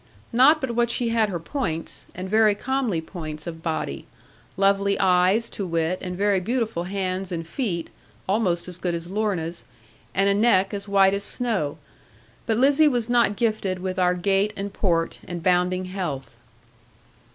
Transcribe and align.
Not 0.33 0.59
but 0.61 0.71
what 0.71 0.89
she 0.89 1.09
had 1.09 1.29
her 1.29 1.39
points, 1.39 2.07
and 2.15 2.27
very 2.27 2.55
comely 2.55 3.01
points 3.01 3.45
of 3.45 3.61
body; 3.61 4.07
lovely 4.57 4.99
eyes 4.99 5.47
to 5.51 5.67
wit, 5.67 5.99
and 6.01 6.17
very 6.17 6.39
beautiful 6.39 6.85
hands 6.85 7.31
and 7.31 7.45
feet 7.45 7.91
(almost 8.27 8.67
as 8.67 8.79
good 8.79 8.95
as 8.95 9.11
Lorna's), 9.11 9.63
and 10.15 10.27
a 10.27 10.33
neck 10.33 10.73
as 10.73 10.87
white 10.89 11.13
as 11.13 11.23
snow; 11.23 11.77
but 12.47 12.57
Lizzie 12.57 12.87
was 12.87 13.09
not 13.09 13.35
gifted 13.35 13.77
with 13.77 13.99
our 13.99 14.15
gait 14.15 14.53
and 14.57 14.73
port, 14.73 15.19
and 15.27 15.43
bounding 15.43 15.85
health. 15.85 16.35